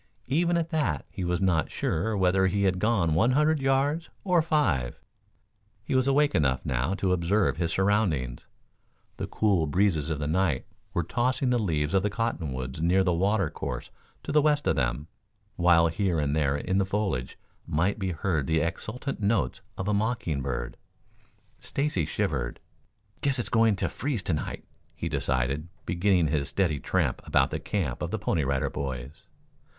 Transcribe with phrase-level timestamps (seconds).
[0.29, 4.41] Even at that he was not sure whether he had gone one hundred yards or
[4.41, 4.99] five.
[5.85, 8.47] He was awake enough, now, to observe his surroundings.
[9.17, 13.13] The cool breezes of the night were tossing the leaves of the cottonwoods near the
[13.13, 13.91] water course
[14.23, 15.05] to the west of them,
[15.55, 17.37] while here and there in the foliage
[17.67, 20.77] might be heard the exultant notes of a mocking bird.
[21.59, 22.59] Stacy shivered.
[23.21, 24.65] "Guess it's going to freeze to night,"
[24.95, 29.27] he decided, beginning his steady tramp about the camp of the Pony Rider Boys.